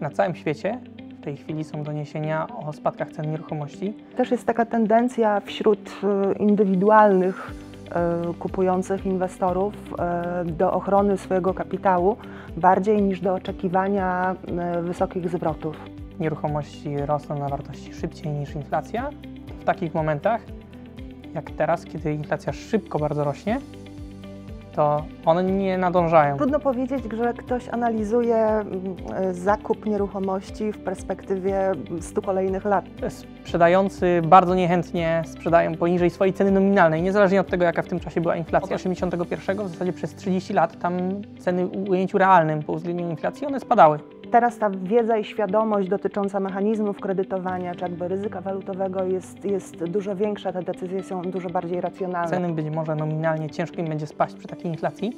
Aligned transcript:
na 0.00 0.10
całym 0.10 0.34
świecie 0.34 0.78
w 1.20 1.24
tej 1.24 1.36
chwili 1.36 1.64
są 1.64 1.82
doniesienia 1.82 2.46
o 2.48 2.72
spadkach 2.72 3.10
cen 3.12 3.30
nieruchomości. 3.30 3.94
Też 4.16 4.30
jest 4.30 4.46
taka 4.46 4.64
tendencja 4.64 5.40
wśród 5.40 5.90
e, 6.02 6.32
indywidualnych 6.32 7.52
e, 7.90 8.34
kupujących 8.38 9.06
inwestorów 9.06 9.74
e, 9.98 10.44
do 10.44 10.72
ochrony 10.72 11.18
swojego 11.18 11.54
kapitału 11.54 12.16
bardziej 12.56 13.02
niż 13.02 13.20
do 13.20 13.34
oczekiwania 13.34 14.36
wysokich 14.82 15.28
zwrotów. 15.28 15.76
Nieruchomości 16.20 16.96
rosną 16.96 17.38
na 17.38 17.48
wartości 17.48 17.94
szybciej 17.94 18.32
niż 18.32 18.54
inflacja. 18.54 19.10
W 19.60 19.64
takich 19.64 19.94
momentach, 19.94 20.40
jak 21.34 21.50
teraz, 21.50 21.84
kiedy 21.84 22.12
inflacja 22.12 22.52
szybko 22.52 22.98
bardzo 22.98 23.24
rośnie, 23.24 23.60
to 24.78 25.04
one 25.24 25.44
nie 25.44 25.78
nadążają. 25.78 26.36
Trudno 26.36 26.60
powiedzieć, 26.60 27.04
że 27.16 27.34
ktoś 27.34 27.68
analizuje 27.68 28.36
mm, 28.36 28.96
zakup 29.30 29.86
nieruchomości 29.86 30.72
w 30.72 30.78
perspektywie 30.78 31.72
100 32.00 32.22
kolejnych 32.22 32.64
lat. 32.64 32.84
Sprzedający 33.40 34.22
bardzo 34.24 34.54
niechętnie 34.54 35.22
sprzedają 35.26 35.74
poniżej 35.74 36.10
swojej 36.10 36.34
ceny 36.34 36.50
nominalnej, 36.50 37.02
niezależnie 37.02 37.40
od 37.40 37.46
tego, 37.46 37.64
jaka 37.64 37.82
w 37.82 37.88
tym 37.88 38.00
czasie 38.00 38.20
była 38.20 38.36
inflacja. 38.36 38.74
Od 38.74 38.80
81 38.80 39.66
w 39.66 39.68
zasadzie 39.68 39.92
przez 39.92 40.14
30 40.14 40.52
lat 40.52 40.78
tam 40.78 41.22
ceny 41.38 41.66
w 41.66 41.90
ujęciu 41.90 42.18
realnym 42.18 42.62
po 42.62 42.72
uwzględnieniu 42.72 43.10
inflacji, 43.10 43.46
one 43.46 43.60
spadały. 43.60 43.98
Teraz 44.30 44.58
ta 44.58 44.70
wiedza 44.70 45.18
i 45.18 45.24
świadomość 45.24 45.88
dotycząca 45.88 46.40
mechanizmów 46.40 47.00
kredytowania 47.00 47.74
czy 47.74 47.80
jakby 47.80 48.08
ryzyka 48.08 48.40
walutowego 48.40 49.04
jest, 49.04 49.44
jest 49.44 49.84
dużo 49.84 50.16
większa, 50.16 50.52
te 50.52 50.62
decyzje 50.62 51.02
są 51.02 51.22
dużo 51.22 51.50
bardziej 51.50 51.80
racjonalne. 51.80 52.30
Ceny 52.30 52.52
być 52.52 52.70
może 52.70 52.94
nominalnie 52.94 53.50
ciężko 53.50 53.76
im 53.76 53.88
będzie 53.88 54.06
spaść 54.06 54.34
przy 54.34 54.48
takiej 54.48 54.66
inflacji, 54.66 55.16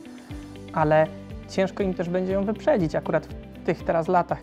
ale 0.73 1.07
ciężko 1.49 1.83
im 1.83 1.95
też 1.95 2.09
będzie 2.09 2.33
ją 2.33 2.45
wyprzedzić 2.45 2.95
akurat 2.95 3.27
w 3.27 3.67
tych 3.67 3.85
teraz 3.85 4.09
latach. 4.09 4.43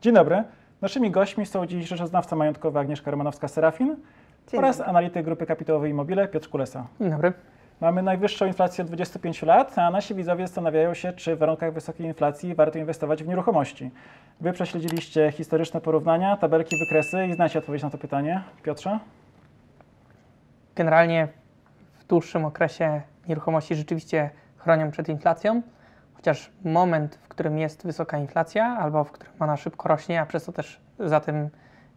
Dzień 0.00 0.14
dobry. 0.14 0.44
Naszymi 0.80 1.10
gośćmi 1.10 1.46
są 1.46 1.66
dziś 1.66 1.88
rzeczoznawca 1.88 2.36
majątkowy 2.36 2.78
Agnieszka 2.78 3.10
Romanowska-Serafin 3.10 3.94
Dzień 4.50 4.58
oraz 4.58 4.76
dobry. 4.78 4.90
analityk 4.90 5.24
grupy 5.24 5.46
kapitałowej 5.46 5.90
Immobile 5.90 6.28
Piotr 6.28 6.48
Kulesa. 6.48 6.86
Dzień 7.00 7.10
dobry. 7.10 7.32
Mamy 7.80 8.02
najwyższą 8.02 8.46
inflację 8.46 8.84
od 8.84 8.88
25 8.88 9.42
lat, 9.42 9.78
a 9.78 9.90
nasi 9.90 10.14
widzowie 10.14 10.46
zastanawiają 10.46 10.94
się, 10.94 11.12
czy 11.12 11.36
w 11.36 11.38
warunkach 11.38 11.72
wysokiej 11.72 12.06
inflacji 12.06 12.54
warto 12.54 12.78
inwestować 12.78 13.22
w 13.22 13.28
nieruchomości. 13.28 13.90
Wy 14.40 14.52
prześledziliście 14.52 15.32
historyczne 15.32 15.80
porównania, 15.80 16.36
tabelki, 16.36 16.76
wykresy 16.78 17.26
i 17.26 17.34
znacie 17.34 17.58
odpowiedź 17.58 17.82
na 17.82 17.90
to 17.90 17.98
pytanie. 17.98 18.42
Piotrze? 18.62 18.98
Generalnie 20.76 21.28
w 21.98 22.04
dłuższym 22.06 22.44
okresie 22.44 23.02
nieruchomości 23.28 23.74
rzeczywiście 23.74 24.30
chronią 24.56 24.90
przed 24.90 25.08
inflacją, 25.08 25.62
chociaż 26.14 26.50
moment, 26.64 27.14
w 27.14 27.28
którym 27.28 27.58
jest 27.58 27.86
wysoka 27.86 28.18
inflacja 28.18 28.64
albo 28.80 29.04
w 29.04 29.12
którym 29.12 29.32
ona 29.40 29.56
szybko 29.56 29.88
rośnie, 29.88 30.20
a 30.20 30.26
przez 30.26 30.44
to 30.44 30.52
też 30.52 30.80
za 30.98 31.20
tym 31.20 31.48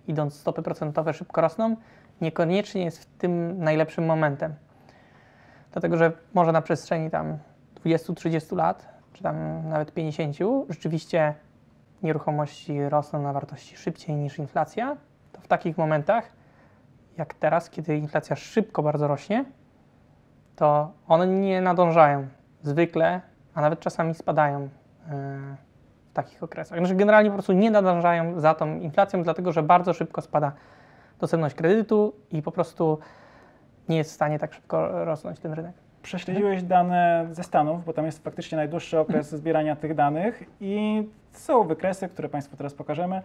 idąc 0.08 0.34
stopy 0.34 0.62
procentowe 0.62 1.14
szybko 1.14 1.42
rosną, 1.42 1.76
niekoniecznie 2.22 2.84
jest 2.84 3.04
w 3.04 3.06
tym 3.06 3.64
najlepszym 3.64 4.06
momentem. 4.06 4.54
Dlatego, 5.72 5.98
że 5.98 6.12
może 6.34 6.52
na 6.52 6.62
przestrzeni 6.62 7.10
tam 7.10 7.38
20-30 7.86 8.56
lat, 8.56 8.90
czy 9.14 9.24
tam 9.24 9.68
nawet 9.70 9.94
50, 9.94 10.38
rzeczywiście 10.70 11.34
nieruchomości 12.04 12.90
rosną 12.90 13.22
na 13.22 13.34
wartości 13.34 13.78
szybciej 13.78 14.16
niż 14.16 14.40
inflacja, 14.40 14.98
to 15.32 15.42
w 15.42 15.48
takich 15.48 15.78
momentach, 15.78 16.32
jak 17.18 17.34
teraz, 17.34 17.70
kiedy 17.70 17.98
inflacja 17.98 18.36
szybko 18.36 18.84
bardzo 18.84 19.08
rośnie, 19.08 19.46
to 20.56 20.92
one 21.08 21.28
nie 21.28 21.62
nadążają 21.62 22.28
zwykle, 22.62 23.22
a 23.54 23.62
nawet 23.62 23.80
czasami 23.80 24.14
spadają 24.14 24.62
yy, 24.62 24.70
w 26.10 26.14
takich 26.14 26.44
okresach. 26.44 26.80
Znaczy 26.80 26.96
generalnie 26.96 27.30
po 27.30 27.36
prostu 27.36 27.54
nie 27.54 27.72
nadążają 27.72 28.40
za 28.40 28.54
tą 28.54 28.80
inflacją, 28.80 29.24
dlatego 29.24 29.52
że 29.52 29.64
bardzo 29.64 29.94
szybko 29.94 30.22
spada 30.22 30.52
dostępność 31.22 31.56
kredytu 31.56 32.14
i 32.32 32.42
po 32.42 32.52
prostu 32.52 32.98
nie 33.90 33.98
jest 33.98 34.12
w 34.12 34.14
stanie 34.14 34.40
tak 34.40 34.54
szybko 34.54 35.06
rosnąć 35.06 35.40
ten 35.40 35.54
rynek. 35.54 35.74
Prześledziłeś 36.04 36.64
dane 36.64 37.28
ze 37.32 37.44
Stanów, 37.44 37.86
bo 37.86 37.94
tam 37.94 38.06
jest 38.06 38.24
faktycznie 38.24 38.56
najdłuższy 38.56 39.00
okres 39.00 39.30
zbierania 39.30 39.76
tych 39.76 39.96
danych 39.96 40.44
i 40.62 41.08
są 41.32 41.64
wykresy, 41.64 42.10
które 42.10 42.30
Państwu 42.30 42.58
teraz 42.58 42.74
pokażemy, 42.74 43.22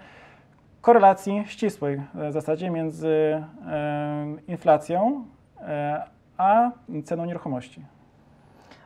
korelacji 0.81 1.45
ścisłej 1.47 2.03
w 2.15 2.33
zasadzie 2.33 2.71
między 2.71 3.09
e, 3.09 3.45
inflacją 4.49 5.25
e, 5.61 6.03
a 6.39 6.71
ceną 7.05 7.25
nieruchomości. 7.25 7.84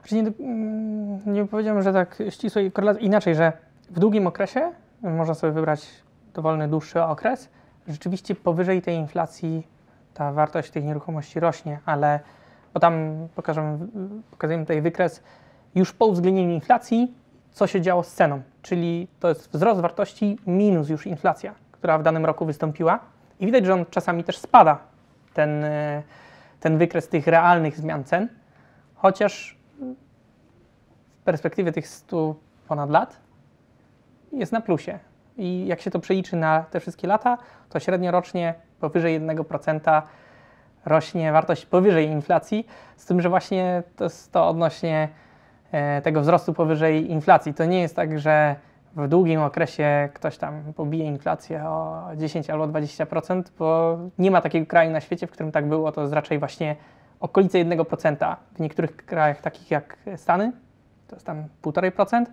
Znaczy 0.01 0.15
nie, 0.15 0.33
mm, 0.47 1.35
nie 1.35 1.47
powiedziałbym, 1.47 1.83
że 1.83 1.93
tak 1.93 2.23
ścisłej 2.31 2.73
korelacji, 2.73 3.07
inaczej, 3.07 3.35
że 3.35 3.53
w 3.91 3.99
długim 3.99 4.27
okresie 4.27 4.73
można 5.03 5.35
sobie 5.35 5.53
wybrać 5.53 5.89
dowolny 6.35 6.69
dłuższy 6.69 7.03
okres. 7.03 7.51
Rzeczywiście 7.91 8.35
powyżej 8.35 8.83
tej 8.83 8.97
inflacji 8.97 9.67
ta 10.15 10.33
wartość 10.33 10.71
tych 10.71 10.85
nieruchomości 10.85 11.41
rośnie, 11.41 11.81
ale 11.87 12.21
bo 12.75 12.81
tam 12.81 13.29
pokażemy, 13.35 13.79
pokazujemy 14.31 14.65
tutaj 14.65 14.83
wykres 14.83 15.23
już 15.75 15.93
po 15.93 16.07
uwzględnieniu 16.07 16.55
inflacji, 16.55 17.15
co 17.51 17.67
się 17.67 17.81
działo 17.81 18.03
z 18.03 18.13
ceną, 18.13 18.43
czyli 18.63 19.09
to 19.21 19.29
jest 19.29 19.53
wzrost 19.53 19.81
wartości 19.81 20.39
minus 20.47 20.89
już 20.89 21.07
inflacja, 21.07 21.55
która 21.73 21.99
w 21.99 22.03
danym 22.03 22.25
roku 22.25 22.47
wystąpiła. 22.47 23.01
I 23.41 23.47
widać, 23.47 23.67
że 23.67 23.75
on 23.75 23.85
czasami 23.91 24.25
też 24.25 24.39
spada, 24.39 24.79
ten, 25.35 25.65
e, 25.65 26.03
ten 26.61 26.79
wykres 26.79 27.09
tych 27.09 27.27
realnych 27.27 27.77
zmian 27.77 28.05
cen, 28.05 28.29
chociaż 28.95 29.59
w 31.21 31.23
perspektywie 31.25 31.73
tych 31.73 31.89
100 31.89 32.35
ponad 32.69 32.91
lat 32.91 33.21
jest 34.33 34.53
na 34.53 34.61
plusie. 34.61 34.99
I 35.41 35.67
jak 35.67 35.81
się 35.81 35.91
to 35.91 35.99
przeliczy 35.99 36.37
na 36.37 36.65
te 36.71 36.81
wszystkie 36.81 37.09
lata, 37.09 37.39
to 37.69 37.81
średnio 37.81 38.11
rocznie 38.11 38.55
powyżej 38.81 39.21
1% 39.21 40.03
rośnie 40.85 41.33
wartość 41.33 41.67
powyżej 41.67 42.09
inflacji, 42.09 42.67
z 42.97 43.07
tym, 43.07 43.21
że 43.21 43.29
właśnie 43.29 43.83
to 43.97 44.05
jest 44.05 44.33
to 44.33 44.49
odnośnie 44.49 45.09
e, 45.73 46.03
tego 46.03 46.21
wzrostu 46.21 46.55
powyżej 46.55 47.11
inflacji. 47.11 47.55
To 47.55 47.65
nie 47.65 47.81
jest 47.81 47.97
tak, 47.97 48.19
że 48.19 48.57
w 48.97 49.09
długim 49.09 49.43
okresie 49.43 50.09
ktoś 50.15 50.39
tam 50.39 50.73
pobije 50.77 51.05
inflację 51.05 51.65
o 51.65 52.09
10 52.17 52.51
albo 52.51 52.67
20%, 52.67 53.43
bo 53.59 53.99
nie 54.19 54.31
ma 54.31 54.41
takiego 54.41 54.67
kraju 54.67 54.91
na 54.91 55.01
świecie, 55.01 55.27
w 55.27 55.31
którym 55.31 55.53
tak 55.53 55.69
było. 55.69 55.93
To 55.93 56.01
jest 56.01 56.13
raczej 56.13 56.39
właśnie 56.39 56.77
okolice 57.21 57.59
1%. 57.59 58.37
W 58.55 58.61
niektórych 58.61 58.97
krajach 58.97 59.41
takich 59.41 59.71
jak 59.71 59.97
Stany, 60.17 60.53
to 61.09 61.17
jest 61.17 61.27
tam 61.27 61.45
1,5%. 61.63 62.25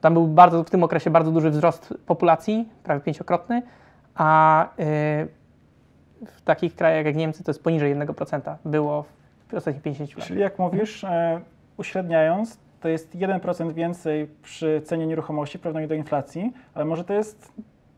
Tam 0.00 0.14
był 0.14 0.26
bardzo, 0.26 0.64
w 0.64 0.70
tym 0.70 0.82
okresie 0.84 1.10
bardzo 1.10 1.30
duży 1.30 1.50
wzrost 1.50 1.94
populacji, 2.06 2.68
prawie 2.82 3.00
pięciokrotny, 3.00 3.62
a 4.14 4.64
y, 4.64 5.28
w 6.26 6.42
takich 6.44 6.74
krajach 6.74 7.06
jak 7.06 7.16
Niemcy 7.16 7.44
to 7.44 7.50
jest 7.50 7.62
poniżej 7.62 7.96
1% 7.96 8.56
było 8.64 9.04
w 9.48 9.54
ostatnich 9.54 9.82
50 9.82 10.10
latach. 10.10 10.26
Czyli 10.28 10.40
jak 10.40 10.58
mówisz, 10.58 11.04
e, 11.04 11.40
uśredniając, 11.76 12.58
to 12.80 12.88
jest 12.88 13.14
1% 13.14 13.72
więcej 13.72 14.28
przy 14.42 14.82
cenie 14.84 15.06
nieruchomości, 15.06 15.58
prawdopodobnie 15.58 15.88
do 15.88 15.94
inflacji, 15.94 16.52
ale 16.74 16.84
może 16.84 17.04
to 17.04 17.12
jest 17.12 17.52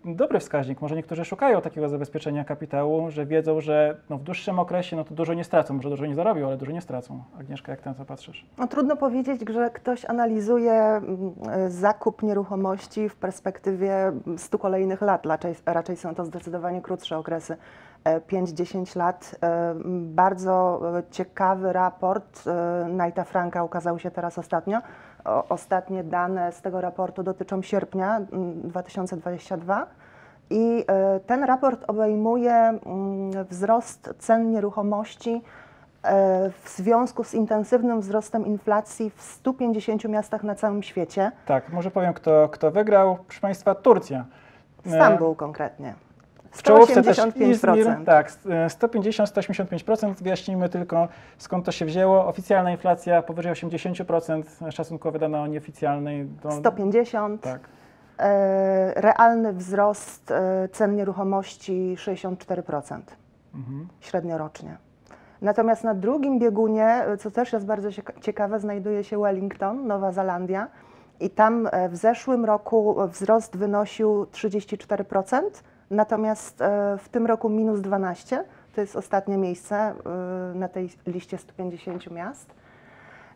dobry 0.04 0.40
wskaźnik. 0.40 0.80
Może 0.80 0.96
niektórzy 0.96 1.24
szukają 1.24 1.60
takiego 1.60 1.88
zabezpieczenia 1.88 2.44
kapitału, 2.44 3.10
że 3.10 3.26
wiedzą, 3.26 3.60
że 3.60 3.96
no 4.10 4.18
w 4.18 4.22
dłuższym 4.22 4.58
okresie 4.58 4.96
no 4.96 5.04
to 5.04 5.14
dużo 5.14 5.34
nie 5.34 5.44
stracą. 5.44 5.74
Może 5.74 5.90
dużo 5.90 6.06
nie 6.06 6.14
zarobią, 6.14 6.46
ale 6.46 6.56
dużo 6.56 6.72
nie 6.72 6.80
stracą. 6.80 7.22
Agnieszka, 7.40 7.72
jak 7.72 7.84
na 7.84 7.94
to 7.94 8.04
patrzysz? 8.04 8.46
No, 8.58 8.66
trudno 8.66 8.96
powiedzieć, 8.96 9.40
że 9.50 9.70
ktoś 9.70 10.04
analizuje 10.04 10.72
mm, 10.72 11.32
e, 11.50 11.70
zakup 11.70 12.22
nieruchomości 12.22 13.08
w 13.08 13.16
perspektywie 13.16 14.12
100 14.36 14.58
kolejnych 14.58 15.00
lat. 15.00 15.26
Raczej, 15.26 15.54
raczej 15.66 15.96
są 15.96 16.14
to 16.14 16.24
zdecydowanie 16.24 16.82
krótsze 16.82 17.18
okresy. 17.18 17.56
e, 18.04 18.20
5-10 18.20 18.96
lat. 18.96 19.36
E, 19.42 19.74
Bardzo 20.04 20.80
e, 20.98 21.03
ciekawy 21.10 21.72
raport 21.72 22.42
e, 22.46 22.86
Knighta 22.98 23.24
Franka 23.24 23.64
ukazał 23.64 23.98
się 23.98 24.10
teraz 24.10 24.38
ostatnio. 24.38 24.78
Ostatnie 25.48 26.04
dane 26.04 26.52
z 26.52 26.62
tego 26.62 26.80
raportu 26.80 27.22
dotyczą 27.22 27.62
sierpnia 27.62 28.16
mm, 28.16 28.60
2022. 28.62 29.86
I 30.50 30.84
e, 30.88 31.20
ten 31.20 31.44
raport 31.44 31.84
obejmuje 31.88 32.52
mm, 32.52 32.80
wzrost 33.44 34.14
cen 34.18 34.50
nieruchomości 34.50 35.42
e, 36.02 36.50
w 36.50 36.68
związku 36.68 37.24
z 37.24 37.34
intensywnym 37.34 38.00
wzrostem 38.00 38.46
inflacji 38.46 39.10
w 39.10 39.22
150 39.22 40.04
miastach 40.04 40.42
na 40.42 40.54
całym 40.54 40.82
świecie. 40.82 41.32
Tak, 41.46 41.72
może 41.72 41.90
powiem, 41.90 42.14
kto, 42.14 42.48
kto 42.48 42.70
wygrał. 42.70 43.18
Proszę 43.26 43.40
Państwa, 43.40 43.74
Turcja. 43.74 44.24
E, 44.86 44.90
Stambuł 44.90 45.34
konkretnie. 45.34 45.94
W 46.50 46.62
czołówce 46.62 47.02
też 47.02 47.18
185%. 47.18 47.76
Izmir, 47.78 47.86
tak, 48.06 48.30
150-185%. 48.68 50.14
Wyjaśnijmy 50.22 50.68
tylko 50.68 51.08
skąd 51.38 51.64
to 51.66 51.72
się 51.72 51.84
wzięło. 51.84 52.26
Oficjalna 52.26 52.70
inflacja 52.70 53.22
powyżej 53.22 53.52
80%, 53.52 54.42
szacunkowe 54.70 55.18
dane 55.18 55.41
o 55.41 55.47
nieoficjalnej. 55.47 56.26
Do, 56.26 56.50
150. 56.52 57.41
Tak. 57.42 57.60
E, 58.18 58.92
realny 59.00 59.52
wzrost 59.52 60.30
e, 60.30 60.68
cen 60.72 60.97
nieruchomości 60.97 61.97
64% 61.98 63.00
Mhm. 63.54 63.88
średniorocznie. 64.00 64.76
Natomiast 65.42 65.84
na 65.84 65.94
drugim 65.94 66.38
biegunie, 66.38 67.04
co 67.18 67.30
też 67.30 67.53
jest 67.53 67.66
bardzo 67.66 67.88
cieka- 67.88 68.20
ciekawe, 68.20 68.60
znajduje 68.60 69.04
się 69.04 69.18
Wellington, 69.22 69.86
Nowa 69.86 70.12
Zelandia. 70.12 70.68
I 71.20 71.30
tam 71.30 71.68
e, 71.72 71.88
w 71.88 71.96
zeszłym 71.96 72.44
roku 72.44 72.96
wzrost 73.08 73.56
wynosił 73.56 74.24
34%, 74.32 75.42
natomiast 75.91 76.60
e, 76.63 76.98
w 76.98 77.09
tym 77.09 77.27
roku 77.27 77.48
minus 77.48 77.81
12%. 77.81 78.42
To 78.75 78.81
jest 78.81 78.97
ostatnie 78.97 79.39
miejsce 79.39 79.77
e, 79.77 79.95
na 80.54 80.69
tej 80.69 80.91
liście 81.07 81.39
150 81.39 82.10
miast. 82.10 82.54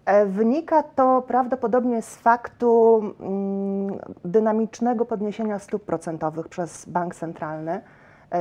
E, 0.05 0.27
Wynika 0.27 0.83
to 0.83 1.23
prawdopodobnie 1.23 2.03
z 2.03 2.17
faktu 2.17 3.01
mm, 3.21 3.99
dynamicznego 4.25 5.05
podniesienia 5.05 5.59
stóp 5.59 5.85
procentowych 5.85 6.49
przez 6.49 6.87
bank 6.87 7.15
centralny 7.15 7.81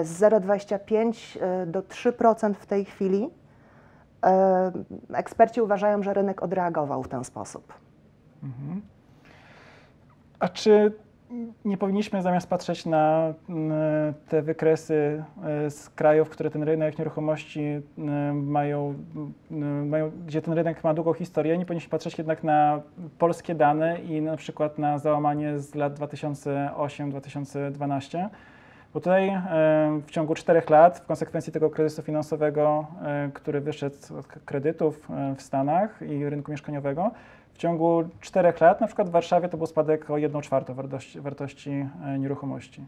z 0.04 0.22
0,25 0.22 1.38
e, 1.42 1.66
do 1.66 1.82
3% 1.82 2.54
w 2.54 2.66
tej 2.66 2.86
chwili. 2.86 3.30
Eksperci 5.14 5.62
uważają, 5.62 6.04
że 6.04 6.14
rynek 6.14 6.44
odreagował 6.44 7.04
w 7.04 7.08
ten 7.08 7.24
sposób. 7.24 7.74
A 10.40 10.50
czy 10.50 10.94
nie 11.66 11.78
powinniśmy 11.78 12.22
zamiast 12.22 12.50
patrzeć 12.50 12.86
na 12.86 13.34
mm, 13.50 14.14
te 14.30 14.42
wykresy 14.42 15.24
e, 15.44 15.70
z 15.70 15.90
krajów, 15.90 16.30
które 16.30 16.50
ten 16.50 16.64
rynek 16.64 16.98
nieruchomości 16.98 17.82
mm, 17.98 18.48
mają, 18.48 18.94
mm, 19.52 19.90
mają, 19.90 20.12
gdzie 20.28 20.42
ten 20.42 20.54
rynek 20.54 20.84
ma 20.84 20.94
długą 20.94 21.14
historię, 21.14 21.58
nie 21.58 21.66
powinniśmy 21.66 21.90
patrzeć 21.90 22.18
jednak 22.18 22.44
na 22.44 22.82
polskie 23.18 23.56
dane 23.56 24.02
i 24.02 24.22
na 24.22 24.38
przykład 24.38 24.78
na 24.78 25.00
załamanie 25.00 25.60
z 25.60 25.76
lat 25.76 26.00
2008-2012? 26.00 28.30
Bo 28.94 29.00
tutaj 29.00 29.30
e, 29.30 29.42
w 30.08 30.12
ciągu 30.12 30.36
czterech 30.36 30.70
lat, 30.70 31.00
w 31.00 31.06
konsekwencji 31.06 31.54
tego 31.54 31.70
kryzysu 31.70 32.02
finansowego, 32.02 32.88
e, 33.02 33.30
który 33.34 33.62
wyszedł 33.62 33.96
od 34.20 34.28
kredytów 34.28 35.12
e, 35.12 35.36
w 35.36 35.42
Stanach 35.42 36.02
i 36.02 36.30
rynku 36.30 36.52
mieszkaniowego, 36.52 37.12
w 37.54 37.58
ciągu 37.58 38.04
czterech 38.22 38.62
lat, 38.62 38.82
na 38.82 38.88
przykład 38.88 39.10
w 39.10 39.12
Warszawie, 39.12 39.50
to 39.50 39.58
był 39.58 39.68
spadek 39.68 40.10
o 40.10 40.18
1 40.18 40.42
czwartą 40.42 40.74
wartości, 40.74 41.22
wartości 41.22 41.90
nieruchomości. 42.20 42.86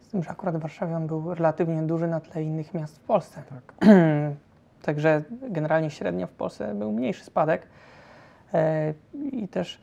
Z 0.00 0.08
tym, 0.08 0.22
że 0.22 0.30
akurat 0.30 0.56
w 0.56 0.60
Warszawie 0.60 0.96
on 0.96 1.06
był 1.06 1.34
relatywnie 1.34 1.82
duży 1.82 2.08
na 2.08 2.20
tle 2.20 2.42
innych 2.42 2.74
miast 2.74 2.98
w 2.98 3.00
Polsce. 3.00 3.42
Tak. 3.48 3.88
Także 4.86 5.22
generalnie 5.50 5.90
średnio 5.90 6.26
w 6.26 6.32
Polsce 6.32 6.74
był 6.74 6.92
mniejszy 6.92 7.24
spadek. 7.24 7.68
I 9.32 9.48
też 9.48 9.80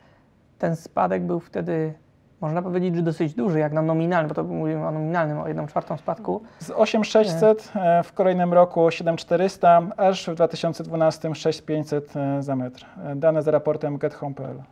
ten 0.58 0.76
spadek 0.76 1.22
był 1.22 1.40
wtedy, 1.40 1.94
można 2.40 2.62
powiedzieć, 2.62 2.96
że 2.96 3.02
dosyć 3.02 3.34
duży, 3.34 3.58
jak 3.58 3.72
na 3.72 3.82
nominalny, 3.82 4.28
bo 4.28 4.34
to 4.34 4.44
mówimy 4.44 4.86
o 4.86 4.90
nominalnym, 4.90 5.40
o 5.40 5.48
1 5.48 5.66
czwartą 5.66 5.96
spadku. 5.96 6.42
Z 6.58 6.70
8600 6.70 7.72
e, 7.76 8.02
w 8.02 8.12
kolejnym 8.12 8.52
roku 8.52 8.90
7400, 8.90 9.82
aż 9.96 10.28
w 10.28 10.34
2012 10.34 11.34
6500 11.34 12.16
e, 12.16 12.42
za 12.42 12.56
metr. 12.56 12.86
E, 13.04 13.16
Dane 13.16 13.42
z 13.42 13.48
raportem 13.48 13.98
gethome.pl. 13.98 14.62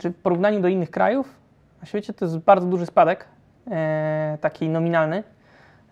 Czy 0.00 0.10
w 0.10 0.16
porównaniu 0.16 0.60
do 0.60 0.68
innych 0.68 0.90
krajów 0.90 1.34
na 1.80 1.86
świecie 1.86 2.12
to 2.12 2.24
jest 2.24 2.38
bardzo 2.38 2.66
duży 2.66 2.86
spadek, 2.86 3.28
e, 3.70 4.38
taki 4.40 4.68
nominalny, 4.68 5.22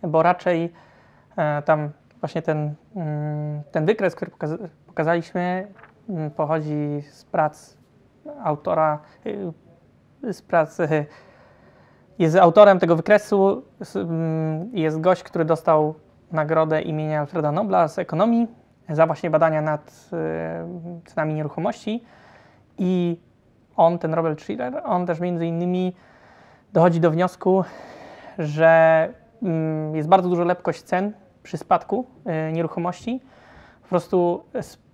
bo 0.03 0.23
raczej 0.23 0.73
e, 1.37 1.63
tam 1.63 1.91
właśnie 2.21 2.43
ten, 2.43 2.75
mm, 2.97 3.63
ten 3.73 3.87
wykres, 3.87 4.15
który 4.15 4.31
pokaza- 4.31 4.69
pokazaliśmy, 4.87 5.67
mm, 6.09 6.31
pochodzi 6.31 7.03
z 7.11 7.25
prac 7.25 7.77
autora, 8.45 8.99
y, 9.27 9.53
z 10.33 10.43
prac, 10.43 10.81
y, 10.81 11.07
jest 12.19 12.37
autorem 12.37 12.79
tego 12.79 12.97
wykresu, 12.97 13.63
jest 14.73 15.01
gość, 15.01 15.23
który 15.23 15.45
dostał 15.45 15.95
nagrodę 16.33 16.83
imienia 16.83 17.21
Alfreda 17.21 17.53
Nobla 17.53 17.89
z 17.89 17.99
ekonomii 17.99 18.47
za 18.89 19.07
właśnie 19.07 19.31
badania 19.31 19.63
nad 19.63 20.11
y, 21.05 21.11
cenami 21.11 21.35
nieruchomości. 21.35 22.05
I 22.79 23.21
on, 23.77 23.99
ten 23.99 24.15
Robert 24.15 24.43
Schiller, 24.43 24.83
on 24.85 25.07
też 25.07 25.21
między 25.21 25.47
innymi 25.47 25.97
dochodzi 26.73 27.01
do 27.01 27.11
wniosku, 27.11 27.65
że 28.39 29.09
jest 29.95 30.09
bardzo 30.09 30.29
duża 30.29 30.45
lepkość 30.45 30.83
cen 30.83 31.13
przy 31.43 31.57
spadku 31.57 32.07
y, 32.49 32.53
nieruchomości. 32.53 33.21
Po 33.83 33.89
prostu 33.89 34.45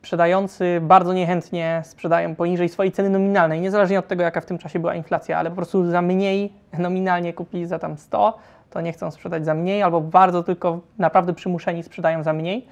sprzedający 0.07 0.81
bardzo 0.83 1.13
niechętnie 1.13 1.83
sprzedają 1.85 2.35
poniżej 2.37 2.69
swojej 2.69 2.93
ceny 2.93 3.11
nominalnej, 3.11 3.61
niezależnie 3.61 3.99
od 3.99 4.09
tego, 4.09 4.23
jaka 4.23 4.41
w 4.41 4.47
tym 4.47 4.59
czasie 4.59 4.79
była 4.79 4.95
inflacja, 4.95 5.39
ale 5.39 5.51
po 5.51 5.57
prostu 5.57 5.91
za 5.91 6.03
mniej 6.03 6.53
nominalnie 6.79 7.33
kupili 7.33 7.67
za 7.67 7.79
tam 7.79 7.99
100, 7.99 8.39
to 8.71 8.81
nie 8.81 8.93
chcą 8.93 9.11
sprzedać 9.11 9.45
za 9.45 9.55
mniej, 9.55 9.83
albo 9.83 10.01
bardzo 10.01 10.43
tylko 10.43 10.81
naprawdę 10.99 11.35
przymuszeni 11.35 11.83
sprzedają 11.83 12.23
za 12.23 12.33
mniej. 12.33 12.67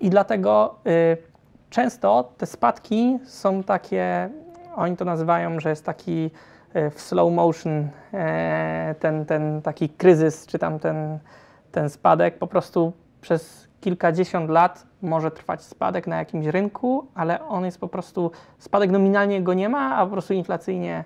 I 0.00 0.10
dlatego 0.10 0.74
y, 0.86 1.16
często 1.70 2.32
te 2.38 2.46
spadki 2.46 3.18
są 3.24 3.62
takie, 3.62 4.30
oni 4.76 4.96
to 4.96 5.04
nazywają, 5.04 5.60
że 5.60 5.70
jest 5.70 5.86
taki 5.86 6.30
y, 6.76 6.90
w 6.90 7.00
slow 7.00 7.32
motion 7.32 7.88
e, 8.14 8.94
ten, 9.00 9.26
ten 9.26 9.62
taki 9.62 9.88
kryzys, 9.88 10.46
czy 10.46 10.58
tam 10.58 10.78
ten, 10.78 11.18
ten 11.72 11.90
spadek. 11.90 12.38
Po 12.38 12.46
prostu 12.46 12.92
przez 13.20 13.68
kilkadziesiąt 13.80 14.50
lat 14.50 14.91
może 15.02 15.30
trwać 15.30 15.62
spadek 15.62 16.06
na 16.06 16.16
jakimś 16.18 16.46
rynku, 16.46 17.06
ale 17.14 17.44
on 17.48 17.64
jest 17.64 17.80
po 17.80 17.88
prostu, 17.88 18.30
spadek 18.58 18.90
nominalnie 18.90 19.42
go 19.42 19.54
nie 19.54 19.68
ma, 19.68 19.96
a 19.96 20.04
po 20.06 20.12
prostu 20.12 20.34
inflacyjnie 20.34 21.04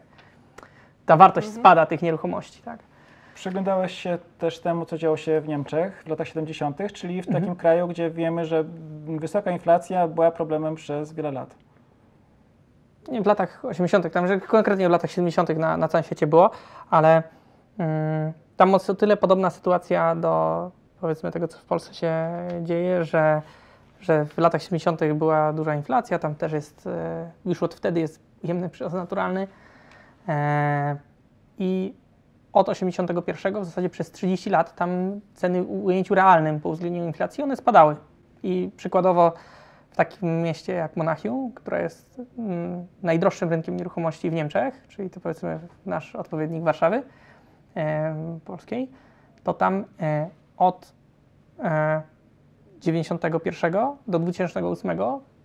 ta 1.06 1.16
wartość 1.16 1.48
spada 1.48 1.86
tych 1.86 2.02
nieruchomości. 2.02 2.62
Tak? 2.62 2.80
Przyglądałeś 3.34 3.92
się 3.98 4.18
też 4.38 4.60
temu, 4.60 4.86
co 4.86 4.98
działo 4.98 5.16
się 5.16 5.40
w 5.40 5.48
Niemczech 5.48 6.02
w 6.06 6.08
latach 6.08 6.28
70., 6.28 6.92
czyli 6.92 7.22
w 7.22 7.26
Mhm. 7.26 7.42
takim 7.42 7.56
kraju, 7.56 7.88
gdzie 7.88 8.10
wiemy, 8.10 8.44
że 8.44 8.64
wysoka 9.06 9.50
inflacja 9.50 10.08
była 10.08 10.30
problemem 10.30 10.74
przez 10.74 11.12
wiele 11.12 11.32
lat. 11.32 11.54
nie 13.08 13.22
w 13.22 13.26
latach 13.26 13.64
80., 13.64 14.12
tam, 14.12 14.26
że 14.28 14.40
konkretnie 14.40 14.88
w 14.88 14.90
latach 14.90 15.10
70. 15.10 15.48
na, 15.48 15.76
na 15.76 15.88
całym 15.88 16.04
świecie 16.04 16.26
było, 16.26 16.50
ale 16.90 17.22
mm, 17.78 18.32
tam 18.56 18.74
o 18.74 18.78
tyle 18.78 19.16
podobna 19.16 19.50
sytuacja 19.50 20.14
do 20.14 20.70
powiedzmy 21.00 21.30
tego, 21.30 21.48
co 21.48 21.58
w 21.58 21.64
Polsce 21.64 21.94
się 21.94 22.28
dzieje, 22.62 23.04
że, 23.04 23.42
że 24.00 24.24
w 24.24 24.38
latach 24.38 24.62
70. 24.62 25.00
była 25.14 25.52
duża 25.52 25.74
inflacja, 25.74 26.18
tam 26.18 26.34
też 26.34 26.52
jest, 26.52 26.86
e, 26.86 27.30
już 27.44 27.62
od 27.62 27.74
wtedy 27.74 28.00
jest 28.00 28.20
ujemny 28.44 28.68
przyrost 28.68 28.96
naturalny 28.96 29.48
e, 30.28 30.96
i 31.58 31.94
od 32.52 32.68
81 32.68 33.60
w 33.60 33.64
zasadzie 33.64 33.88
przez 33.88 34.10
30 34.10 34.50
lat 34.50 34.74
tam 34.74 35.20
ceny 35.34 35.62
w 35.62 35.70
ujęciu 35.70 36.14
realnym 36.14 36.60
po 36.60 36.68
uwzględnieniu 36.68 37.06
inflacji, 37.06 37.44
one 37.44 37.56
spadały. 37.56 37.96
I 38.42 38.70
przykładowo 38.76 39.32
w 39.90 39.96
takim 39.96 40.42
mieście 40.42 40.72
jak 40.72 40.96
Monachium, 40.96 41.52
które 41.52 41.82
jest 41.82 42.22
mm, 42.38 42.86
najdroższym 43.02 43.50
rynkiem 43.50 43.76
nieruchomości 43.76 44.30
w 44.30 44.32
Niemczech, 44.32 44.84
czyli 44.88 45.10
to 45.10 45.20
powiedzmy 45.20 45.58
nasz 45.86 46.16
odpowiednik 46.16 46.62
Warszawy 46.62 47.02
em, 47.74 48.40
polskiej, 48.44 48.90
to 49.44 49.54
tam 49.54 49.84
e, 50.00 50.28
od 50.56 50.92
e, 51.58 52.02
91 52.80 53.72
do 54.08 54.18
2008 54.18 54.90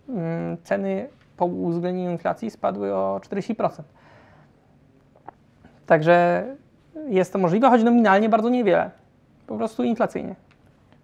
mm, 0.10 0.58
ceny 0.64 1.08
po 1.38 1.46
uwzględnieniu 1.46 2.12
inflacji 2.12 2.52
spadły 2.52 2.96
o 2.96 3.20
40%. 3.24 3.82
Także 5.86 6.46
jest 7.08 7.34
to 7.34 7.40
możliwe, 7.40 7.70
choć 7.70 7.84
nominalnie 7.84 8.30
bardzo 8.30 8.50
niewiele. 8.50 8.92
Po 9.48 9.58
prostu 9.58 9.84
inflacyjnie. 9.84 10.36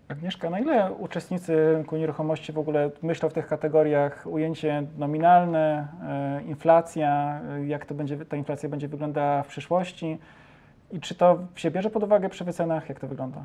Agnieszka, 0.08 0.50
na 0.50 0.60
ile 0.60 0.94
uczestnicy 0.94 1.74
rynku 1.74 1.98
nieruchomości 1.98 2.54
w 2.54 2.58
ogóle 2.58 2.92
myślą 3.02 3.30
w 3.30 3.34
tych 3.34 3.48
kategoriach 3.48 4.28
ujęcie 4.28 4.84
nominalne, 4.98 5.88
e, 6.08 6.42
inflacja, 6.44 7.42
e, 7.50 7.68
jak 7.68 7.86
to 7.86 7.96
będzie, 7.96 8.18
ta 8.26 8.38
inflacja 8.38 8.70
będzie 8.70 8.88
wyglądała 8.88 9.44
w 9.44 9.48
przyszłości 9.48 10.18
i 10.92 11.00
czy 11.00 11.16
to 11.16 11.38
się 11.56 11.72
bierze 11.72 11.90
pod 11.90 12.04
uwagę 12.04 12.30
przy 12.30 12.44
wycenach, 12.46 12.90
jak 12.90 13.00
to 13.00 13.08
wygląda? 13.08 13.40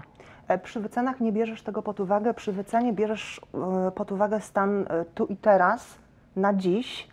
E, 0.48 0.58
Przy 0.58 0.80
wycenach 0.80 1.20
nie 1.20 1.32
bierzesz 1.32 1.62
tego 1.62 1.82
pod 1.82 2.00
uwagę, 2.00 2.34
przy 2.34 2.52
wycenie 2.52 2.92
bierzesz 2.92 3.40
e, 3.86 3.90
pod 3.90 4.12
uwagę 4.12 4.40
stan 4.40 4.80
e, 4.90 5.04
tu 5.14 5.26
i 5.26 5.36
teraz, 5.36 5.98
na 6.36 6.54
dziś. 6.54 7.08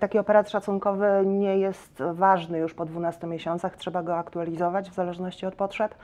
Taki 0.00 0.18
aparat 0.18 0.50
szacunkowy 0.50 1.06
nie 1.26 1.58
jest 1.58 2.02
ważny 2.12 2.58
już 2.58 2.74
po 2.74 2.84
12 2.84 3.26
miesiącach, 3.26 3.76
trzeba 3.76 4.02
go 4.02 4.16
aktualizować 4.16 4.90
w 4.90 4.94
zależności 4.94 5.46
od 5.46 5.54
potrzeb. 5.54 5.94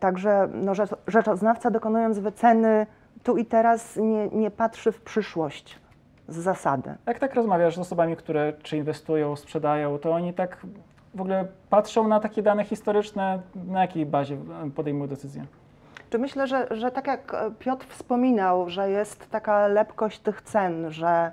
Także 0.00 0.48
no, 0.54 0.72
rzecz- 0.74 0.96
rzeczoznawca 1.06 1.70
dokonując 1.70 2.18
wyceny 2.18 2.86
tu 3.22 3.36
i 3.36 3.44
teraz 3.44 3.96
nie, 3.96 4.28
nie 4.28 4.50
patrzy 4.50 4.92
w 4.92 5.00
przyszłość 5.00 5.78
z 6.28 6.36
zasady. 6.36 6.94
Jak 7.06 7.18
tak 7.18 7.34
rozmawiasz 7.34 7.76
z 7.76 7.78
osobami, 7.78 8.16
które 8.16 8.52
czy 8.62 8.76
inwestują, 8.76 9.36
sprzedają, 9.36 9.98
to 9.98 10.12
oni 10.12 10.34
tak 10.34 10.66
w 11.16 11.20
ogóle 11.20 11.46
patrzą 11.70 12.08
na 12.08 12.20
takie 12.20 12.42
dane 12.42 12.64
historyczne, 12.64 13.38
na 13.66 13.80
jakiej 13.80 14.06
bazie 14.06 14.36
podejmują 14.74 15.08
decyzje? 15.08 15.44
Czy 16.10 16.18
myślę, 16.18 16.46
że, 16.46 16.66
że 16.70 16.90
tak 16.90 17.06
jak 17.06 17.36
Piotr 17.58 17.86
wspominał, 17.86 18.70
że 18.70 18.90
jest 18.90 19.30
taka 19.30 19.66
lepkość 19.66 20.18
tych 20.18 20.42
cen, 20.42 20.90
że 20.90 21.32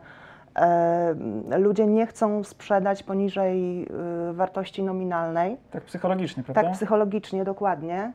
e, 0.55 1.15
ludzie 1.57 1.87
nie 1.87 2.07
chcą 2.07 2.43
sprzedać 2.43 3.03
poniżej 3.03 3.83
e, 3.83 4.33
wartości 4.33 4.83
nominalnej, 4.83 5.57
Tak 5.71 5.83
psychologicznie, 5.83 6.43
prawda? 6.43 6.61
tak 6.63 6.71
psychologicznie 6.71 7.43
dokładnie, 7.43 8.11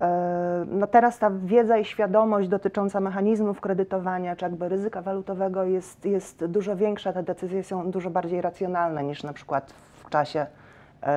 E, 0.00 0.64
No 0.68 0.86
teraz 0.86 1.18
ta 1.18 1.30
wiedza 1.30 1.78
i 1.78 1.84
świadomość 1.84 2.48
dotycząca 2.48 3.00
mechanizmów 3.00 3.60
kredytowania, 3.60 4.36
czy 4.36 4.44
jakby 4.44 4.68
ryzyka 4.68 5.02
walutowego 5.02 5.64
jest, 5.64 6.04
jest 6.04 6.44
dużo 6.46 6.76
większa, 6.76 7.12
te 7.12 7.22
decyzje 7.22 7.64
są 7.64 7.90
dużo 7.90 8.10
bardziej 8.10 8.40
racjonalne 8.42 9.04
niż 9.04 9.22
na 9.22 9.32
przykład 9.32 9.72
w 10.04 10.10
czasie 10.10 10.46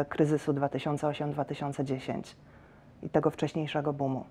kryzysu 0.09 0.53
2008-2010 0.53 2.21
i 3.03 3.09
tego 3.09 3.29
wcześniejszego 3.29 3.93
boomu. 3.93 4.23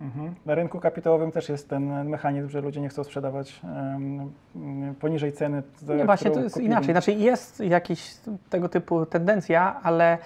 Mhm. 0.00 0.34
Na 0.46 0.54
rynku 0.54 0.80
kapitałowym 0.80 1.32
też 1.32 1.48
jest 1.48 1.68
ten 1.68 2.08
mechanizm, 2.08 2.48
że 2.48 2.60
ludzie 2.60 2.80
nie 2.80 2.88
chcą 2.88 3.04
sprzedawać 3.04 3.60
poniżej 5.00 5.32
ceny. 5.32 5.62
za 5.78 5.94
Nie, 5.94 6.04
właśnie 6.04 6.30
to 6.30 6.40
jest 6.40 6.54
kupili. 6.54 6.66
inaczej. 6.66 6.94
Znaczy 6.94 7.12
jest 7.12 7.60
jakiś 7.60 8.14
tego 8.50 8.68
typu 8.68 9.06
tendencja, 9.06 9.80
ale 9.82 10.18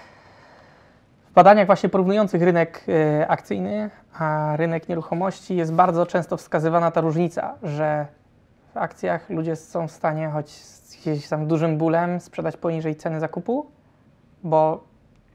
w 1.29 1.33
badaniach 1.33 1.65
właśnie 1.65 1.89
porównujących 1.89 2.41
rynek 2.41 2.85
e, 2.87 3.27
akcyjny 3.27 3.89
a 4.19 4.53
rynek 4.55 4.89
nieruchomości 4.89 5.55
jest 5.55 5.73
bardzo 5.73 6.05
często 6.05 6.37
wskazywana 6.37 6.91
ta 6.91 7.01
różnica, 7.01 7.55
że 7.63 8.07
w 8.73 8.77
akcjach 8.77 9.29
ludzie 9.29 9.55
są 9.55 9.87
w 9.87 9.91
stanie, 9.91 10.29
choć 10.29 10.51
z 10.51 11.05
jakimś 11.05 11.27
tam 11.27 11.47
dużym 11.47 11.77
bólem, 11.77 12.19
sprzedać 12.19 12.57
poniżej 12.57 12.95
ceny 12.95 13.19
zakupu, 13.19 13.71
bo 14.43 14.83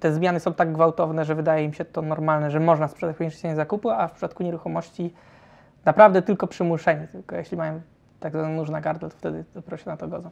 te 0.00 0.12
zmiany 0.12 0.40
są 0.40 0.54
tak 0.54 0.72
gwałtowne, 0.72 1.24
że 1.24 1.34
wydaje 1.34 1.64
im 1.64 1.72
się 1.72 1.84
to 1.84 2.02
normalne, 2.02 2.50
że 2.50 2.60
można 2.60 2.88
sprzedać 2.88 3.16
poniżej 3.16 3.54
zakupu, 3.54 3.90
a 3.90 4.08
w 4.08 4.12
przypadku 4.12 4.42
nieruchomości 4.42 5.14
naprawdę 5.84 6.22
tylko 6.22 6.46
przymuszeni, 6.46 7.08
tylko 7.08 7.36
jeśli 7.36 7.56
mają 7.56 7.80
tak 8.20 8.32
zwany 8.32 8.56
nóż 8.56 8.70
na 8.70 8.80
gardle, 8.80 9.08
to 9.08 9.16
wtedy 9.16 9.44
dopiero 9.54 9.76
się 9.76 9.90
na 9.90 9.96
to 9.96 10.08
godzą. 10.08 10.30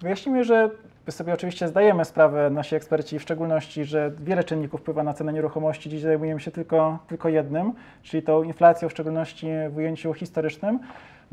Wyjaśnijmy, 0.00 0.44
że 0.44 0.70
sobie 1.10 1.34
oczywiście 1.34 1.68
zdajemy 1.68 2.04
sprawę, 2.04 2.50
nasi 2.50 2.74
eksperci 2.74 3.18
w 3.18 3.22
szczególności, 3.22 3.84
że 3.84 4.12
wiele 4.20 4.44
czynników 4.44 4.80
wpływa 4.80 5.02
na 5.02 5.14
cenę 5.14 5.32
nieruchomości. 5.32 5.90
Dziś 5.90 6.02
zajmujemy 6.02 6.40
się 6.40 6.50
tylko, 6.50 6.98
tylko 7.08 7.28
jednym, 7.28 7.72
czyli 8.02 8.22
tą 8.22 8.42
inflacją, 8.42 8.88
w 8.88 8.92
szczególności 8.92 9.48
w 9.70 9.76
ujęciu 9.76 10.14
historycznym. 10.14 10.78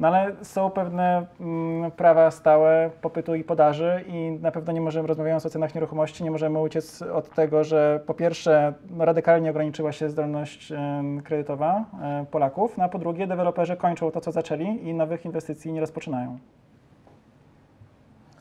No 0.02 0.08
ale 0.08 0.36
są 0.42 0.70
pewne 0.70 1.26
mm, 1.40 1.92
prawa 1.92 2.32
stałe 2.32 2.90
popytu 3.02 3.36
i 3.36 3.44
podaży 3.44 4.04
i 4.08 4.40
na 4.42 4.52
pewno 4.52 4.74
nie 4.74 4.82
możemy, 4.82 5.08
rozmawiając 5.08 5.46
o 5.46 5.50
cenach 5.50 5.76
nieruchomości, 5.76 6.24
nie 6.24 6.32
możemy 6.32 6.60
uciec 6.60 7.02
od 7.02 7.30
tego, 7.30 7.64
że 7.64 8.00
po 8.06 8.14
pierwsze 8.14 8.74
no, 8.90 9.06
radykalnie 9.06 9.50
ograniczyła 9.50 9.92
się 9.92 10.10
zdolność 10.10 10.72
em, 10.72 11.22
kredytowa 11.22 11.86
e, 12.02 12.26
Polaków, 12.32 12.78
no 12.78 12.84
a 12.84 12.90
po 12.90 13.00
drugie 13.00 13.28
deweloperzy 13.28 13.78
kończą 13.78 14.12
to, 14.12 14.22
co 14.22 14.32
zaczęli 14.32 14.88
i 14.88 14.94
nowych 14.94 15.26
inwestycji 15.26 15.74
nie 15.74 15.80
rozpoczynają. 15.80 16.40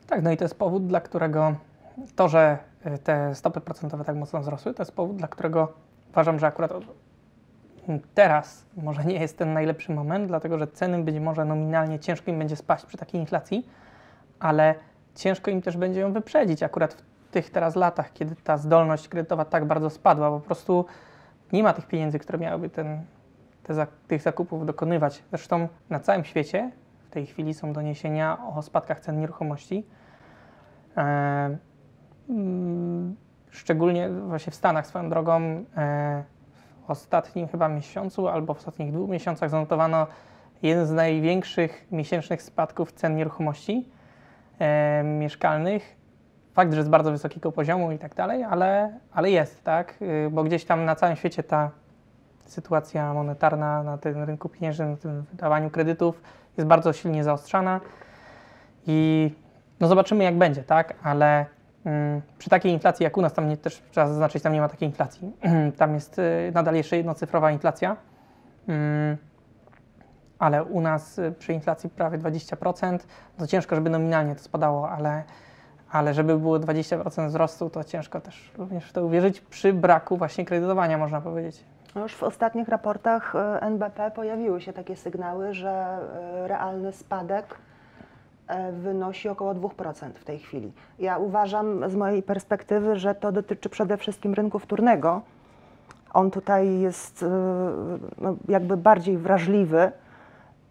Tak, 0.07 0.23
no 0.23 0.31
i 0.31 0.37
to 0.37 0.43
jest 0.43 0.59
powód, 0.59 0.87
dla 0.87 1.01
którego 1.01 1.55
to, 2.15 2.27
że 2.27 2.57
y, 2.85 2.97
te 2.97 3.35
stopy 3.35 3.61
procentowe 3.61 4.03
tak 4.03 4.15
mocno 4.15 4.39
wzrosły, 4.39 4.73
to 4.73 4.81
jest 4.81 4.95
powód, 4.95 5.15
dla 5.15 5.27
którego 5.27 5.73
uważam, 6.09 6.39
że 6.39 6.47
akurat 6.47 6.71
teraz 8.13 8.65
może 8.77 9.05
nie 9.05 9.19
jest 9.19 9.37
ten 9.37 9.53
najlepszy 9.53 9.91
moment, 9.91 10.27
dlatego 10.27 10.57
że 10.57 10.67
ceny 10.67 11.03
być 11.03 11.19
może 11.19 11.45
nominalnie 11.45 11.99
ciężko 11.99 12.31
im 12.31 12.39
będzie 12.39 12.55
spaść 12.55 12.85
przy 12.85 12.97
takiej 12.97 13.21
inflacji, 13.21 13.67
ale 14.39 14.75
ciężko 15.15 15.51
im 15.51 15.61
też 15.61 15.77
będzie 15.77 15.99
ją 15.99 16.13
wyprzedzić 16.13 16.63
akurat 16.63 16.93
w 16.93 17.31
tych 17.31 17.49
teraz 17.49 17.75
latach, 17.75 18.13
kiedy 18.13 18.35
ta 18.35 18.57
zdolność 18.57 19.07
kredytowa 19.07 19.45
tak 19.45 19.65
bardzo 19.65 19.89
spadła, 19.89 20.31
po 20.31 20.39
prostu 20.39 20.85
nie 21.51 21.63
ma 21.63 21.73
tych 21.73 21.87
pieniędzy, 21.87 22.19
które 22.19 22.39
miałyby 22.39 22.69
ten, 22.69 23.05
te, 23.63 23.87
tych 24.07 24.21
zakupów 24.21 24.65
dokonywać. 24.65 25.23
Zresztą 25.29 25.67
na 25.89 25.99
całym 25.99 26.23
świecie 26.23 26.71
w 27.07 27.09
tej 27.09 27.25
chwili 27.25 27.53
są 27.53 27.73
doniesienia 27.73 28.37
o 28.55 28.61
spadkach 28.61 28.99
cen 28.99 29.19
nieruchomości. 29.19 29.85
E, 30.97 31.57
mm, 32.29 33.15
szczególnie 33.49 34.09
właśnie 34.09 34.51
w 34.51 34.55
Stanach 34.55 34.87
swoją 34.87 35.09
drogą 35.09 35.65
e, 35.77 36.23
ostatnim 36.87 37.47
chyba 37.47 37.67
miesiącu 37.67 38.27
albo 38.27 38.53
w 38.53 38.57
ostatnich 38.57 38.91
dwóch 38.91 39.09
miesiącach 39.09 39.49
zanotowano 39.49 40.07
jeden 40.61 40.85
z 40.85 40.91
największych 40.91 41.87
miesięcznych 41.91 42.41
spadków 42.41 42.91
cen 42.91 43.15
nieruchomości 43.15 43.89
e, 44.59 45.03
mieszkalnych. 45.03 45.95
Fakt, 46.53 46.73
że 46.73 46.83
z 46.83 46.89
bardzo 46.89 47.11
wysokiego 47.11 47.51
poziomu 47.51 47.91
i 47.91 47.99
tak 47.99 48.15
dalej, 48.15 48.43
ale, 48.43 48.99
ale 49.13 49.31
jest, 49.31 49.63
tak? 49.63 50.01
Y, 50.01 50.29
Bo 50.31 50.43
gdzieś 50.43 50.65
tam 50.65 50.85
na 50.85 50.95
całym 50.95 51.15
świecie 51.15 51.43
ta 51.43 51.71
sytuacja 52.45 53.13
monetarna 53.13 53.83
na 53.83 53.97
tym 53.97 54.23
rynku 54.23 54.49
pieniężnym, 54.49 54.91
na 54.91 54.97
tym 54.97 55.21
wydawaniu 55.21 55.69
kredytów 55.69 56.21
jest 56.57 56.67
bardzo 56.67 56.93
silnie 56.93 57.23
zaostrzana 57.23 57.79
i 58.87 59.31
no 59.79 59.87
zobaczymy 59.87 60.23
jak 60.23 60.37
będzie, 60.37 60.63
tak? 60.63 60.93
Ale 61.03 61.45
przy 62.37 62.49
takiej 62.49 62.71
inflacji 62.71 63.03
jak 63.03 63.17
u 63.17 63.21
nas, 63.21 63.33
tam 63.33 63.49
nie, 63.49 63.57
też 63.57 63.83
trzeba 63.91 64.07
zaznaczyć, 64.07 64.43
tam 64.43 64.53
nie 64.53 64.61
ma 64.61 64.69
takiej 64.69 64.89
inflacji. 64.89 65.31
tam 65.77 65.93
jest 65.93 66.19
y, 66.19 66.51
nadal 66.53 66.75
jeszcze 66.75 66.97
jednocyfrowa 66.97 67.51
inflacja. 67.51 67.97
Mm, 68.67 69.17
ale 70.39 70.63
u 70.63 70.81
nas 70.81 71.19
y, 71.19 71.31
przy 71.39 71.53
inflacji 71.53 71.89
prawie 71.89 72.17
20%, 72.17 72.99
to 73.37 73.47
ciężko, 73.47 73.75
żeby 73.75 73.89
nominalnie 73.89 74.35
to 74.35 74.41
spadało, 74.41 74.89
ale, 74.89 75.23
ale 75.91 76.13
żeby 76.13 76.37
było 76.37 76.59
20% 76.59 77.27
wzrostu, 77.27 77.69
to 77.69 77.83
ciężko 77.83 78.21
też 78.21 78.51
również 78.57 78.85
w 78.85 78.93
to 78.93 79.05
uwierzyć 79.05 79.41
przy 79.41 79.73
braku 79.73 80.17
właśnie 80.17 80.45
kredytowania, 80.45 80.97
można 80.97 81.21
powiedzieć. 81.21 81.63
No 81.95 82.01
Już 82.01 82.15
w 82.15 82.23
ostatnich 82.23 82.67
raportach 82.67 83.33
NBP 83.61 84.11
pojawiły 84.11 84.61
się 84.61 84.73
takie 84.73 84.95
sygnały, 84.95 85.53
że 85.53 85.97
realny 86.47 86.91
spadek 86.91 87.45
wynosi 88.71 89.29
około 89.29 89.53
2% 89.53 90.11
w 90.13 90.23
tej 90.23 90.39
chwili. 90.39 90.71
Ja 90.99 91.17
uważam 91.17 91.89
z 91.89 91.95
mojej 91.95 92.23
perspektywy, 92.23 92.95
że 92.99 93.15
to 93.15 93.31
dotyczy 93.31 93.69
przede 93.69 93.97
wszystkim 93.97 94.33
rynku 94.33 94.59
wtórnego. 94.59 95.21
On 96.13 96.31
tutaj 96.31 96.79
jest 96.79 97.23
e, 97.23 97.27
no, 98.17 98.35
jakby 98.47 98.77
bardziej 98.77 99.17
wrażliwy. 99.17 99.91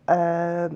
E, 0.09 0.71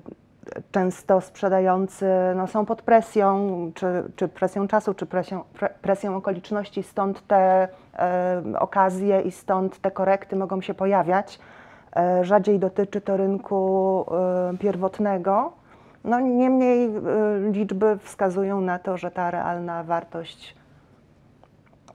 Często 0.71 1.21
sprzedający 1.21 2.07
no, 2.37 2.47
są 2.47 2.67
pod 2.67 2.83
presją, 2.83 3.49
czy, 3.75 3.87
czy 4.17 4.29
presją 4.29 4.69
czasu, 4.69 4.95
czy 4.95 5.07
presją, 5.07 5.45
pre, 5.59 5.69
presją 5.83 6.17
okoliczności, 6.17 6.83
stąd 6.83 7.27
te 7.27 7.69
e, 7.99 8.43
okazje 8.59 9.21
i 9.21 9.31
stąd 9.31 9.81
te 9.81 9.91
korekty 9.91 10.37
mogą 10.37 10.61
się 10.61 10.75
pojawiać. 10.75 11.39
E, 11.97 12.25
rzadziej 12.25 12.59
dotyczy 12.59 13.01
to 13.01 13.17
rynku 13.17 14.05
e, 14.11 14.59
pierwotnego. 14.59 15.53
No, 16.05 16.21
niemniej 16.21 16.87
e, 16.87 17.01
liczby 17.53 17.99
wskazują 17.99 18.61
na 18.61 18.79
to, 18.79 18.97
że 18.97 19.11
ta 19.11 19.31
realna 19.31 19.85
wartość 19.85 20.55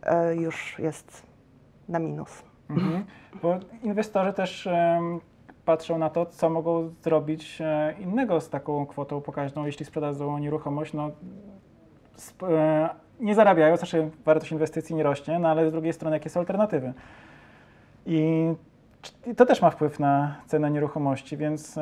e, 0.04 0.36
już 0.36 0.80
jest 0.80 1.24
na 1.90 2.00
minus. 2.00 2.44
Mhm. 2.70 3.06
Bo 3.42 3.60
inwestorzy 3.84 4.34
też 4.34 4.70
patrzą 5.70 5.98
na 5.98 6.10
to, 6.10 6.26
co 6.26 6.50
mogą 6.50 6.94
zrobić 7.02 7.62
e, 7.62 7.96
innego 8.00 8.42
z 8.42 8.50
taką 8.50 8.86
kwotą 8.86 9.22
pokaźną, 9.22 9.66
jeśli 9.66 9.86
sprzedadzą 9.86 10.38
nieruchomość. 10.38 10.94
No, 10.94 11.12
e, 12.44 12.90
nie 13.20 13.36
zarabiają, 13.36 13.78
znaczy 13.78 14.10
wartość 14.26 14.52
inwestycji 14.52 14.96
nie 14.96 15.04
rośnie, 15.04 15.40
no 15.40 15.50
ale 15.50 15.70
z 15.70 15.72
drugiej 15.72 15.94
strony 15.94 16.16
jakie 16.16 16.30
są 16.30 16.40
alternatywy. 16.40 16.94
I 18.06 18.54
i 19.26 19.36
to 19.36 19.46
też 19.46 19.62
ma 19.62 19.70
wpływ 19.70 20.00
na 20.00 20.36
cenę 20.48 20.72
nieruchomości, 20.72 21.38
więc 21.38 21.80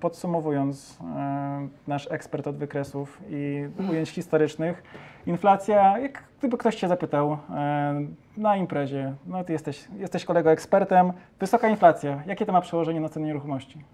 podsumowując, 0.00 0.98
e, 1.16 1.68
nasz 1.86 2.08
ekspert 2.10 2.46
od 2.46 2.56
wykresów 2.56 3.20
i 3.28 3.68
ujęć 3.90 4.10
historycznych, 4.10 4.82
inflacja, 5.26 5.98
jak 5.98 6.24
gdyby 6.38 6.58
ktoś 6.58 6.76
Cię 6.76 6.88
zapytał 6.88 7.32
e, 7.32 7.94
na 8.36 8.56
imprezie, 8.56 9.14
no 9.26 9.44
Ty 9.44 9.52
jesteś, 9.52 9.88
jesteś 9.96 10.24
kolego 10.24 10.50
ekspertem, 10.50 11.12
wysoka 11.40 11.68
inflacja, 11.68 12.22
jakie 12.26 12.46
to 12.46 12.52
ma 12.52 12.60
przełożenie 12.60 13.00
na 13.00 13.08
cenę 13.08 13.26
nieruchomości? 13.26 13.84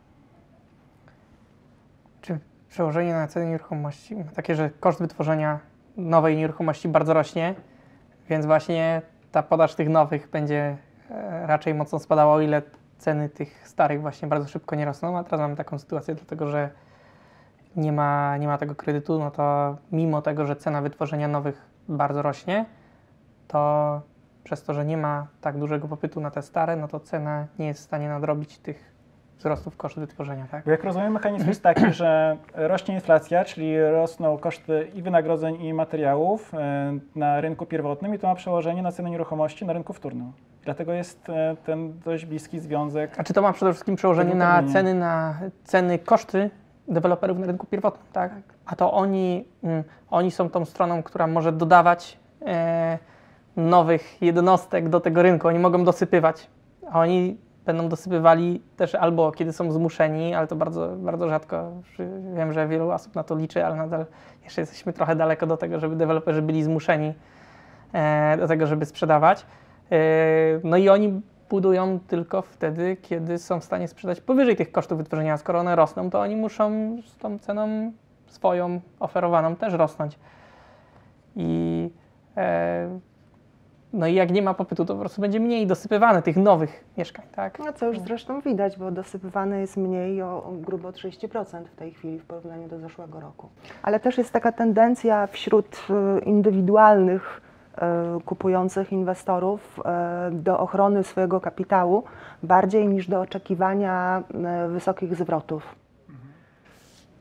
Czy 2.21 2.38
przełożenie 2.69 3.12
na 3.12 3.26
ceny 3.26 3.47
nieruchomości 3.47 4.16
ma 4.16 4.25
takie, 4.25 4.54
że 4.54 4.71
koszt 4.81 4.99
wytworzenia 4.99 5.59
nowej 5.97 6.37
nieruchomości 6.37 6.88
bardzo 6.88 7.14
rośnie, 7.14 7.54
więc 8.28 8.47
właśnie 8.47 9.02
ta 9.33 9.43
podaż 9.43 9.75
tych 9.75 9.88
nowych 9.88 10.31
będzie 10.31 10.76
raczej 11.46 11.74
mocno 11.74 11.98
spadała, 11.98 12.34
o 12.34 12.40
ile 12.40 12.62
ceny 12.98 13.28
tych 13.28 13.68
starych 13.68 14.00
właśnie 14.00 14.28
bardzo 14.28 14.48
szybko 14.48 14.76
nie 14.76 14.84
rosną. 14.84 15.18
A 15.18 15.24
teraz 15.24 15.40
mamy 15.40 15.56
taką 15.56 15.78
sytuację, 15.78 16.14
dlatego 16.14 16.46
że 16.46 16.70
nie 17.76 17.92
ma, 17.92 18.36
nie 18.36 18.46
ma 18.46 18.58
tego 18.58 18.74
kredytu, 18.74 19.18
no 19.18 19.30
to 19.30 19.76
mimo 19.92 20.22
tego, 20.22 20.46
że 20.46 20.56
cena 20.56 20.82
wytworzenia 20.82 21.28
nowych 21.28 21.66
bardzo 21.88 22.22
rośnie, 22.22 22.66
to 23.48 24.00
przez 24.44 24.62
to, 24.62 24.74
że 24.74 24.84
nie 24.84 24.96
ma 24.96 25.26
tak 25.40 25.58
dużego 25.58 25.88
popytu 25.88 26.20
na 26.20 26.30
te 26.30 26.42
stare, 26.42 26.76
no 26.76 26.88
to 26.88 27.00
cena 27.00 27.46
nie 27.58 27.66
jest 27.66 27.80
w 27.80 27.84
stanie 27.84 28.08
nadrobić 28.08 28.58
tych 28.58 28.93
wzrostów 29.38 29.76
kosztu 29.76 30.00
wytworzenia, 30.00 30.46
tak? 30.50 30.64
Bo 30.64 30.70
jak 30.70 30.84
rozumiem, 30.84 31.12
mechanizm 31.12 31.48
jest 31.48 31.62
taki, 31.62 31.92
że 31.92 32.36
rośnie 32.54 32.94
inflacja, 32.94 33.44
czyli 33.44 33.80
rosną 33.80 34.38
koszty 34.38 34.88
i 34.94 35.02
wynagrodzeń, 35.02 35.62
i 35.62 35.74
materiałów 35.74 36.54
e, 36.54 36.98
na 37.16 37.40
rynku 37.40 37.66
pierwotnym 37.66 38.14
i 38.14 38.18
to 38.18 38.28
ma 38.28 38.34
przełożenie 38.34 38.82
na 38.82 38.92
cenę 38.92 39.10
nieruchomości 39.10 39.64
na 39.64 39.72
rynku 39.72 39.92
wtórnym. 39.92 40.32
Dlatego 40.64 40.92
jest 40.92 41.28
e, 41.28 41.56
ten 41.66 41.98
dość 42.04 42.26
bliski 42.26 42.58
związek. 42.58 43.14
A 43.18 43.24
czy 43.24 43.32
to 43.32 43.42
ma 43.42 43.52
przede 43.52 43.72
wszystkim 43.72 43.96
przełożenie 43.96 44.34
na 44.34 44.62
ceny, 44.72 44.94
na 44.94 45.40
ceny, 45.64 45.98
koszty 45.98 46.50
deweloperów 46.88 47.38
na 47.38 47.46
rynku 47.46 47.66
pierwotnym, 47.66 48.06
tak? 48.12 48.32
A 48.66 48.76
to 48.76 48.92
oni, 48.92 49.44
mm, 49.62 49.84
oni 50.10 50.30
są 50.30 50.50
tą 50.50 50.64
stroną, 50.64 51.02
która 51.02 51.26
może 51.26 51.52
dodawać 51.52 52.18
e, 52.46 52.98
nowych 53.56 54.22
jednostek 54.22 54.88
do 54.88 55.00
tego 55.00 55.22
rynku. 55.22 55.48
Oni 55.48 55.58
mogą 55.58 55.84
dosypywać. 55.84 56.48
A 56.90 57.00
oni 57.00 57.36
będą 57.66 57.88
dosypywali 57.88 58.62
też 58.76 58.94
albo 58.94 59.33
kiedy 59.33 59.52
są 59.52 59.73
zmuszeni, 59.73 60.35
ale 60.35 60.47
to 60.47 60.56
bardzo, 60.56 60.97
bardzo 60.97 61.28
rzadko. 61.28 61.73
Wiem, 62.37 62.52
że 62.52 62.68
wielu 62.68 62.90
osób 62.90 63.14
na 63.14 63.25
to 63.25 63.37
liczy, 63.37 63.66
ale 63.66 63.76
nadal 63.76 64.06
jeszcze 64.44 64.61
jesteśmy 64.61 64.92
trochę 64.92 65.16
daleko 65.16 65.47
do 65.47 65.56
tego, 65.56 65.80
żeby 65.80 65.97
deweloperzy 65.97 66.42
byli 66.42 66.62
zmuszeni 66.62 67.14
e, 67.92 68.37
do 68.37 68.49
tego, 68.49 68.66
żeby 68.66 68.85
sprzedawać. 68.85 69.47
E, 69.92 69.97
no 70.64 70.76
i 70.76 70.88
oni 70.88 71.21
budują 71.50 72.00
tylko 72.00 72.42
wtedy, 72.42 72.97
kiedy 73.02 73.38
są 73.38 73.61
w 73.61 73.64
stanie 73.64 73.88
sprzedać 73.88 74.21
powyżej 74.21 74.56
tych 74.56 74.73
kosztów 74.73 74.99
wytworzenia. 74.99 75.37
Skoro 75.37 75.59
one 75.59 75.76
rosną, 75.76 76.11
to 76.11 76.21
oni 76.21 76.37
muszą 76.37 76.97
z 77.06 77.16
tą 77.16 77.38
ceną 77.38 77.92
swoją 78.26 78.80
oferowaną 79.00 79.56
też 79.56 79.75
rosnąć. 79.75 80.18
I 81.37 81.90
e, 82.37 82.99
no 83.94 84.06
i 84.06 84.14
jak 84.14 84.30
nie 84.30 84.42
ma 84.42 84.54
popytu, 84.54 84.84
to 84.84 84.94
po 84.94 85.00
prostu 85.00 85.20
będzie 85.20 85.40
mniej 85.40 85.66
dosypywane 85.66 86.22
tych 86.22 86.36
nowych 86.36 86.84
mieszkań, 86.98 87.24
tak? 87.34 87.58
No 87.58 87.72
co 87.72 87.86
już 87.86 88.00
zresztą 88.00 88.40
widać, 88.40 88.78
bo 88.78 88.90
dosypywane 88.90 89.60
jest 89.60 89.76
mniej 89.76 90.22
o 90.22 90.52
grubo 90.60 90.90
30% 90.90 91.64
w 91.64 91.76
tej 91.76 91.92
chwili 91.92 92.18
w 92.18 92.24
porównaniu 92.24 92.68
do 92.68 92.78
zeszłego 92.78 93.20
roku. 93.20 93.48
Ale 93.82 94.00
też 94.00 94.18
jest 94.18 94.32
taka 94.32 94.52
tendencja 94.52 95.26
wśród 95.26 95.86
e, 95.90 96.18
indywidualnych 96.18 97.40
e, 97.76 98.18
kupujących 98.24 98.92
inwestorów 98.92 99.80
e, 99.84 100.30
do 100.32 100.58
ochrony 100.58 101.04
swojego 101.04 101.40
kapitału 101.40 102.04
bardziej 102.42 102.88
niż 102.88 103.08
do 103.08 103.20
oczekiwania 103.20 104.22
wysokich 104.68 105.14
zwrotów. 105.14 105.74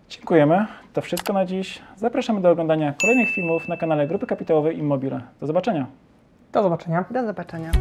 Dziękujemy. 0.10 0.66
To 0.94 1.02
wszystko 1.02 1.34
na 1.34 1.46
dziś. 1.46 1.82
Zapraszamy 1.96 2.42
do 2.42 2.52
oglądania 2.52 2.94
kolejnych 3.02 3.30
filmów 3.30 3.68
na 3.68 3.78
kanale 3.78 4.08
Grupy 4.08 4.28
Kapitałowej 4.28 4.80
Immobile. 4.80 5.22
Do 5.42 5.48
zobaczenia. 5.48 5.88
Do 6.54 6.64
zobaczenia. 6.64 7.06
Do 7.12 7.26
zobaczenia. 7.26 7.72